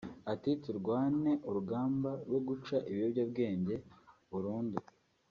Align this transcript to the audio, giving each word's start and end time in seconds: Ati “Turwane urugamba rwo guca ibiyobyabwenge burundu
Ati 0.33 0.51
“Turwane 0.63 1.31
urugamba 1.47 2.11
rwo 2.25 2.39
guca 2.47 2.77
ibiyobyabwenge 2.91 3.75
burundu 4.31 4.77